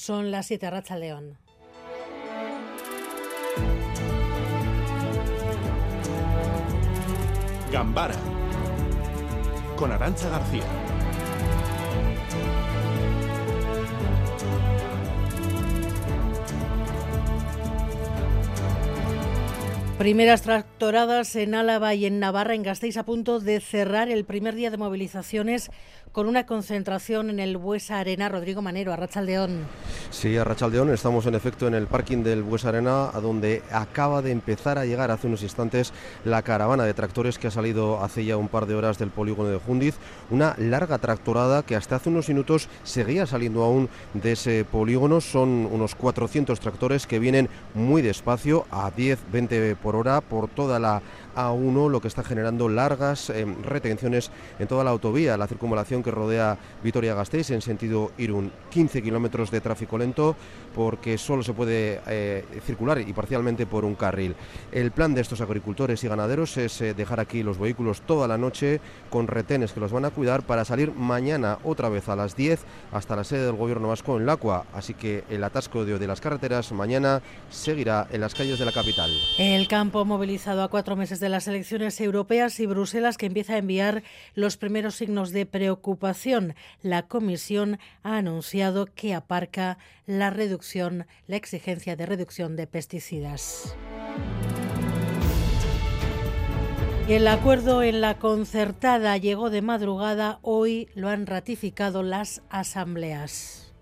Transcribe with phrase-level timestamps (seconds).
[0.00, 1.36] Son las 7 Racha León.
[7.70, 8.14] Gambara
[9.76, 10.64] con Arancha García.
[20.00, 24.54] Primeras tractoradas en Álava y en Navarra, en Gasteiz, a punto de cerrar el primer
[24.54, 25.70] día de movilizaciones
[26.12, 28.28] con una concentración en el Buesa Arena.
[28.28, 29.66] Rodrigo Manero, Arrachaldeón.
[30.10, 34.32] Sí, Arrachaldeón, estamos en efecto en el parking del Buesa Arena, a donde acaba de
[34.32, 35.92] empezar a llegar hace unos instantes
[36.24, 39.48] la caravana de tractores que ha salido hace ya un par de horas del polígono
[39.50, 39.96] de Jundiz.
[40.30, 45.20] Una larga tractorada que hasta hace unos minutos seguía saliendo aún de ese polígono.
[45.20, 50.80] Son unos 400 tractores que vienen muy despacio, a 10, 20 por hora, por toda
[50.80, 51.02] la
[51.36, 56.10] A1, lo que está generando largas eh, retenciones en toda la autovía, la circunvalación que
[56.10, 58.52] rodea Vitoria-Gasteiz en sentido Irún.
[58.70, 60.36] 15 kilómetros de tráfico lento
[60.74, 64.34] porque solo se puede eh, circular y parcialmente por un carril.
[64.72, 68.38] El plan de estos agricultores y ganaderos es eh, dejar aquí los vehículos toda la
[68.38, 72.36] noche con retenes que los van a cuidar para salir mañana otra vez a las
[72.36, 72.60] 10
[72.92, 74.64] hasta la sede del gobierno vasco en Lacua.
[74.74, 78.72] Así que el atasco de, de las carreteras mañana seguirá en las calles de la
[78.72, 79.10] capital.
[79.38, 83.58] El campo movilizado a cuatro meses de las elecciones europeas y Bruselas que empieza a
[83.58, 84.02] enviar
[84.34, 86.54] los primeros signos de preocupación.
[86.82, 93.76] La Comisión ha anunciado que aparca la reducción, la exigencia de reducción de pesticidas.
[97.08, 100.38] El acuerdo en la concertada llegó de madrugada.
[100.42, 103.74] Hoy lo han ratificado las asambleas.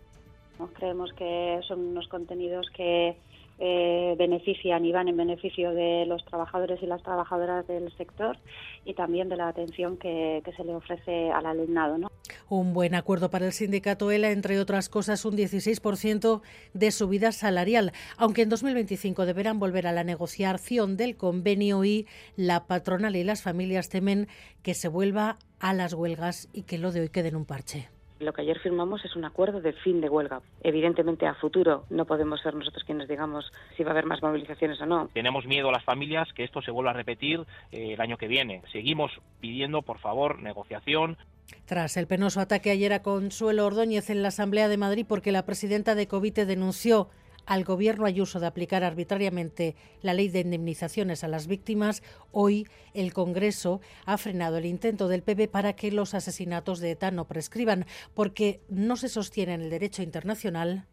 [0.75, 3.17] Creemos que son unos contenidos que
[3.61, 8.39] eh, benefician y van en beneficio de los trabajadores y las trabajadoras del sector
[8.85, 11.99] y también de la atención que, se le ofrece al alumnado.
[11.99, 12.09] ¿no?
[12.49, 16.41] Un buen acuerdo para el sindicato ELA, entre otras cosas, un 16%
[16.73, 22.67] de subida salarial, aunque en 2025 deberán volver a la negociación del convenio y la
[22.67, 24.29] patronal y las familias temen
[24.63, 27.89] que se vuelva a las huelgas y que lo de hoy quede en un parche.
[28.21, 30.41] Lo que ayer firmamos es un acuerdo de fin de huelga.
[30.63, 34.81] Evidentemente, a futuro no podemos ser nosotros quienes digamos si va a haber más movilizaciones
[34.81, 35.09] o no.
[35.15, 38.27] Tenemos miedo a las familias que esto se vuelva a repetir eh, el año que
[38.27, 38.63] viene.
[38.73, 41.17] Seguimos pidiendo, por favor, negociación.
[41.65, 45.47] Tras el penoso ataque ayer a Consuelo Ordóñez en la Asamblea de Madrid porque la
[45.47, 47.09] presidenta de Covite denunció
[47.49, 53.15] al gobierno Ayuso de aplicar arbitrariamente la ley de indemnizaciones a las víctimas, hoy el
[53.15, 57.87] Congreso ha frenado el intento del PP para que los asesinatos de ETA no prescriban,
[58.15, 60.85] porque no se sostiene en el derecho internacional.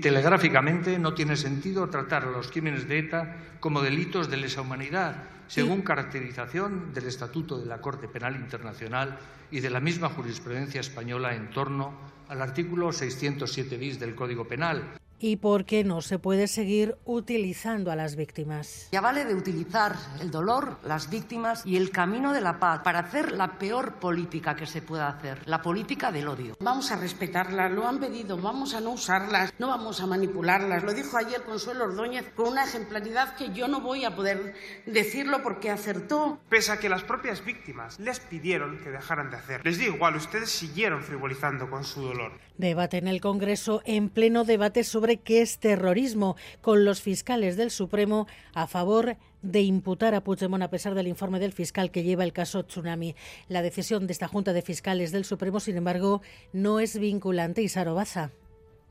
[0.00, 5.24] Telegráficamente no tiene sentido tratar a los crímenes de ETA como delitos de lesa humanidad,
[5.48, 9.18] según caracterización del Estatuto de la Corte Penal Internacional
[9.50, 11.92] y de la misma jurisprudencia española en torno
[12.28, 17.96] al artículo 607 bis del Código Penal y porque no se puede seguir utilizando a
[17.96, 18.88] las víctimas.
[18.92, 23.00] Ya vale de utilizar el dolor, las víctimas y el camino de la paz para
[23.00, 26.56] hacer la peor política que se pueda hacer, la política del odio.
[26.60, 30.82] Vamos a respetarlas, lo han pedido, vamos a no usarlas, no vamos a manipularlas.
[30.82, 34.54] Lo dijo ayer Consuelo Ordóñez con una ejemplaridad que yo no voy a poder
[34.86, 36.38] decirlo porque acertó.
[36.48, 39.64] Pese a que las propias víctimas les pidieron que dejaran de hacer.
[39.64, 42.32] Les digo igual, ustedes siguieron frivolizando con su dolor.
[42.56, 47.70] Debate en el Congreso en pleno debate sobre que es terrorismo, con los fiscales del
[47.70, 52.24] Supremo a favor de imputar a Puigdemont a pesar del informe del fiscal que lleva
[52.24, 53.14] el caso Tsunami.
[53.48, 56.22] La decisión de esta Junta de Fiscales del Supremo, sin embargo,
[56.52, 58.30] no es vinculante y Sarobaza.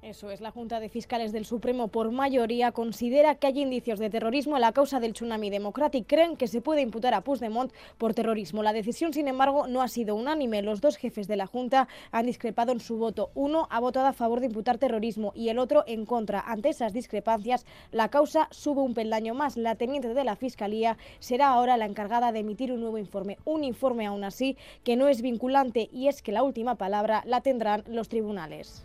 [0.03, 4.09] Eso es, la Junta de Fiscales del Supremo por mayoría considera que hay indicios de
[4.09, 6.08] terrorismo en la causa del tsunami democrático.
[6.09, 8.64] Creen que se puede imputar a Puigdemont por terrorismo.
[8.64, 10.62] La decisión, sin embargo, no ha sido unánime.
[10.62, 13.31] Los dos jefes de la Junta han discrepado en su voto.
[13.34, 16.41] Uno ha votado a favor de imputar terrorismo y el otro en contra.
[16.41, 19.56] Ante esas discrepancias, la causa sube un peldaño más.
[19.56, 23.38] La teniente de la Fiscalía será ahora la encargada de emitir un nuevo informe.
[23.46, 27.40] Un informe, aún así, que no es vinculante y es que la última palabra la
[27.40, 28.84] tendrán los tribunales.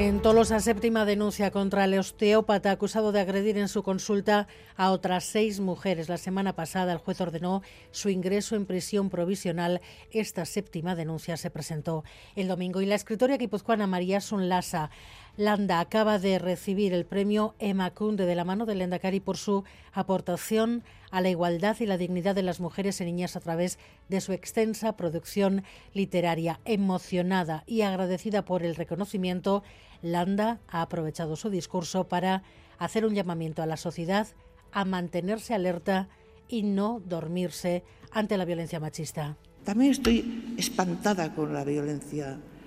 [0.00, 4.46] En Tolosa, séptima denuncia contra el osteópata acusado de agredir en su consulta
[4.76, 6.08] a otras seis mujeres.
[6.08, 9.80] La semana pasada el juez ordenó su ingreso en prisión provisional.
[10.12, 12.04] Esta séptima denuncia se presentó
[12.36, 14.90] el domingo y la escritora guipuzcoana María Sunlasa
[15.38, 19.62] Landa acaba de recibir el premio Emma Kunde de la mano de Lendakari por su
[19.92, 20.82] aportación
[21.12, 24.32] a la igualdad y la dignidad de las mujeres y niñas a través de su
[24.32, 25.62] extensa producción
[25.94, 26.58] literaria.
[26.64, 29.62] Emocionada y agradecida por el reconocimiento,
[30.02, 32.42] Landa ha aprovechado su discurso para
[32.76, 34.26] hacer un llamamiento a la sociedad
[34.72, 36.08] a mantenerse alerta
[36.48, 39.36] y no dormirse ante la violencia machista.
[39.62, 42.57] También estoy espantada con la violencia machista.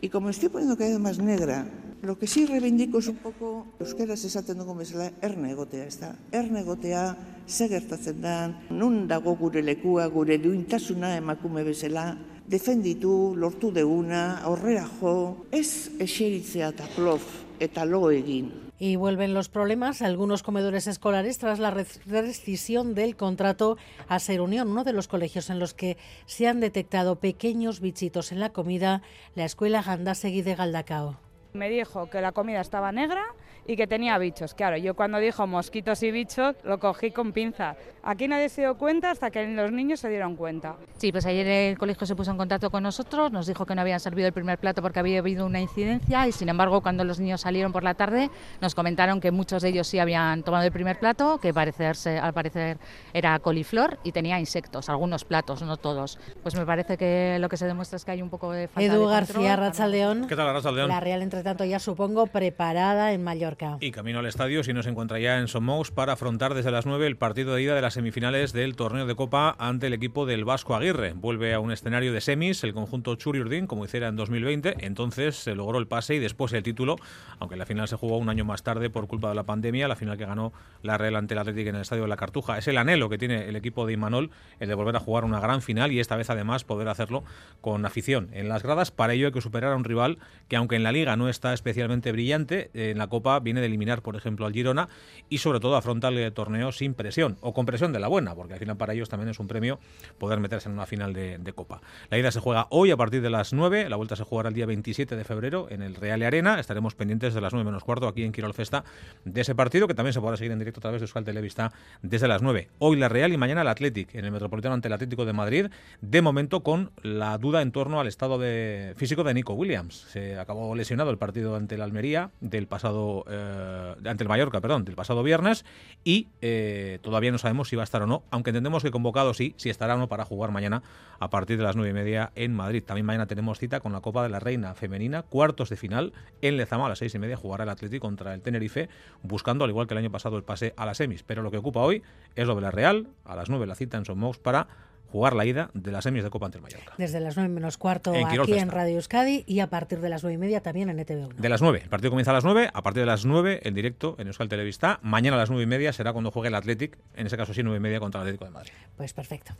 [0.00, 1.66] Y como estoy poniendo cada vez más negra,
[2.02, 6.14] lo que sí reivindico es un poco euskeraz esaten dugu bezala erne egotea, ez da?
[6.30, 8.36] Erne egotea, ze gertatzen da,
[8.70, 12.14] nun dago gure lekua, gure duintasuna emakume bezala,
[12.46, 18.72] defenditu, lortu deuna, aurrera jo, ez eseritzea eta plof eta lo egin.
[18.78, 24.40] Y vuelven los problemas a algunos comedores escolares tras la rescisión del contrato a Ser
[24.40, 28.50] Unión, uno de los colegios en los que se han detectado pequeños bichitos en la
[28.50, 29.02] comida,
[29.34, 31.16] la escuela Gandasegui de Galdacao.
[31.52, 33.24] Me dijo que la comida estaba negra
[33.66, 34.54] y que tenía bichos.
[34.54, 37.76] Claro, yo cuando dijo mosquitos y bichos lo cogí con pinza.
[38.02, 40.76] Aquí nadie se dio cuenta hasta que los niños se dieron cuenta.
[40.96, 43.80] Sí, pues ayer el colegio se puso en contacto con nosotros, nos dijo que no
[43.80, 47.18] habían servido el primer plato porque había habido una incidencia y sin embargo cuando los
[47.18, 48.30] niños salieron por la tarde
[48.60, 52.32] nos comentaron que muchos de ellos sí habían tomado el primer plato, que parecerse, al
[52.32, 52.78] parecer
[53.12, 56.18] era coliflor y tenía insectos, algunos platos, no todos.
[56.42, 58.92] Pues me parece que lo que se demuestra es que hay un poco de falta
[58.94, 60.28] Edu de García, Rachaldeón.
[60.28, 60.88] ¿Qué tal, Rachaldeón?
[60.88, 63.55] La Real, entre tanto, ya supongo preparada en Mallorca.
[63.80, 66.86] Y camino al estadio, si no se encuentra ya en Somos, para afrontar desde las
[66.86, 70.26] 9 el partido de ida de las semifinales del torneo de Copa ante el equipo
[70.26, 71.12] del Vasco Aguirre.
[71.14, 74.76] Vuelve a un escenario de semis el conjunto Churi Urdin, como hiciera en 2020.
[74.80, 76.96] Entonces se logró el pase y después el título,
[77.38, 79.96] aunque la final se jugó un año más tarde por culpa de la pandemia, la
[79.96, 82.58] final que ganó la Real ante el Atlético en el estadio de la Cartuja.
[82.58, 84.30] Es el anhelo que tiene el equipo de Imanol,
[84.60, 87.24] el de volver a jugar una gran final y esta vez además poder hacerlo
[87.60, 88.90] con afición en las gradas.
[88.90, 90.18] Para ello hay que superar a un rival
[90.48, 94.02] que, aunque en la liga no está especialmente brillante, en la Copa viene de eliminar,
[94.02, 94.88] por ejemplo, al Girona
[95.30, 98.54] y sobre todo afronta el torneo sin presión o con presión de la buena, porque
[98.54, 99.78] al final para ellos también es un premio
[100.18, 101.80] poder meterse en una final de, Copa.
[102.10, 104.54] La ida se juega hoy a partir de las 9, la vuelta se jugará el
[104.54, 106.58] día 27 de febrero en el Real Arena.
[106.58, 108.84] Estaremos pendientes de las 9 menos cuarto aquí en Quirol Festa
[109.24, 111.72] de ese partido que también se podrá seguir en directo a través de Euskal Televista
[112.02, 112.68] desde las 9.
[112.78, 115.66] Hoy la Real y mañana el Athletic en el Metropolitano ante el Atlético de Madrid,
[116.02, 120.06] de momento con la duda en torno al estado de físico de Nico Williams.
[120.10, 124.84] Se acabó lesionado el partido ante el Almería del pasado eh, ante el Mallorca, perdón,
[124.84, 125.64] del pasado viernes
[126.04, 129.34] y eh, todavía no sabemos si va a estar o no, aunque entendemos que convocado
[129.34, 130.82] sí, si estará o no para jugar mañana
[131.18, 132.82] a partir de las nueve y media en Madrid.
[132.82, 136.12] También mañana tenemos cita con la Copa de la Reina Femenina, cuartos de final
[136.42, 138.88] en Lezama a las seis y media jugará el Atlético contra el Tenerife,
[139.22, 141.22] buscando al igual que el año pasado el pase a las semis.
[141.22, 142.02] Pero lo que ocupa hoy
[142.34, 144.68] es lo de la Real, a las nueve la cita en Somos para
[145.10, 146.92] jugar la ida de las semis de Copa ante el Mallorca.
[146.98, 150.34] Desde las 9 menos cuarto aquí en Radio Euskadi y a partir de las 9
[150.34, 151.34] y media también en ETV1.
[151.34, 151.80] De las 9.
[151.84, 152.70] El partido comienza a las 9.
[152.72, 154.98] A partir de las 9 en directo en Euskal Televista.
[155.02, 156.98] Mañana a las 9 y media será cuando juegue el Athletic.
[157.14, 158.72] En ese caso sí, 9 y media contra el Atlético de Madrid.
[158.96, 159.54] Pues perfecto.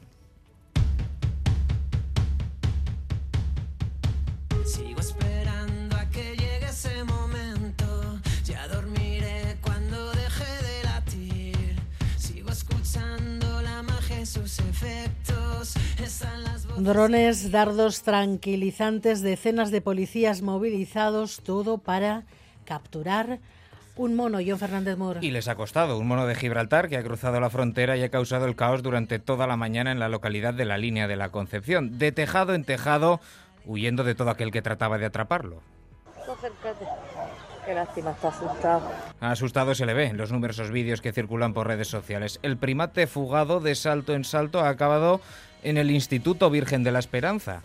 [4.64, 5.35] Sigo esperando
[16.79, 22.25] Drones, dardos tranquilizantes, decenas de policías movilizados, todo para
[22.64, 23.38] capturar
[23.97, 25.20] un mono, John Fernández Moro.
[25.23, 25.99] Y les ha costado.
[25.99, 29.19] Un mono de Gibraltar que ha cruzado la frontera y ha causado el caos durante
[29.19, 31.99] toda la mañana en la localidad de la Línea de la Concepción.
[31.99, 33.20] De tejado en tejado,
[33.64, 35.62] huyendo de todo aquel que trataba de atraparlo.
[37.66, 38.92] Qué lástima, está asustado.
[39.18, 42.38] Asustado se le ve en los numerosos vídeos que circulan por redes sociales.
[42.44, 45.20] El primate fugado de salto en salto ha acabado
[45.64, 47.62] en el Instituto Virgen de la Esperanza.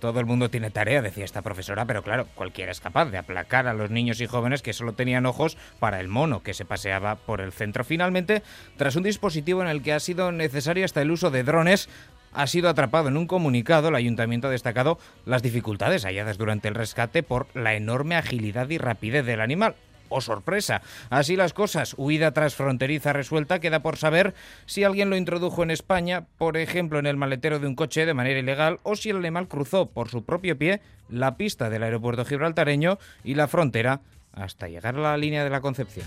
[0.00, 3.68] Todo el mundo tiene tarea, decía esta profesora, pero claro, cualquiera es capaz de aplacar
[3.68, 7.16] a los niños y jóvenes que solo tenían ojos para el mono que se paseaba
[7.16, 7.84] por el centro.
[7.84, 8.42] Finalmente,
[8.76, 11.88] tras un dispositivo en el que ha sido necesario hasta el uso de drones,
[12.32, 13.88] ha sido atrapado en un comunicado.
[13.88, 18.78] El ayuntamiento ha destacado las dificultades halladas durante el rescate por la enorme agilidad y
[18.78, 19.74] rapidez del animal.
[20.14, 20.82] ¡Oh, sorpresa!
[21.08, 24.34] Así las cosas, huida transfronteriza resuelta, queda por saber
[24.66, 28.12] si alguien lo introdujo en España, por ejemplo en el maletero de un coche de
[28.12, 32.26] manera ilegal, o si el animal cruzó por su propio pie la pista del aeropuerto
[32.26, 34.00] gibraltareño y la frontera
[34.32, 36.06] hasta llegar a la línea de la Concepción.